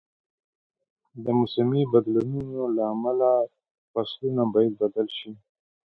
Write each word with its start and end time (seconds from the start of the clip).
د 1.23 1.25
موسمي 1.39 1.83
بدلونونو 1.93 2.61
له 2.75 2.83
امله 2.93 3.31
فصلونه 3.91 4.43
باید 4.53 4.73
بدل 4.81 5.07
شي. 5.17 5.31